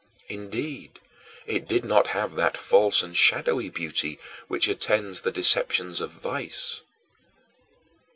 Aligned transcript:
Indeed, 0.29 0.99
it 1.45 1.67
did 1.67 1.85
not 1.85 2.07
have 2.07 2.33
that 2.33 2.57
false 2.57 3.03
and 3.03 3.15
shadowy 3.15 3.69
beauty 3.69 4.17
which 4.47 4.67
attends 4.67 5.21
the 5.21 5.31
deceptions 5.31 6.01
of 6.01 6.09
vice. 6.09 6.81